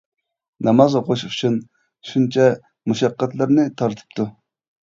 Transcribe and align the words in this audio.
ناماز 0.67 0.95
ئوقۇش 0.99 1.25
ئۈچۈن 1.27 1.59
شۇنچە 2.11 2.49
مۇشەققەتلەرنى 2.93 3.69
تارتىپتۇ. 3.83 4.31